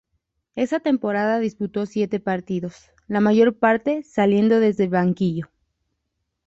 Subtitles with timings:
[0.55, 5.51] Esa temporada disputó siete partidos, la mayor parte saliendo desde el banquillo.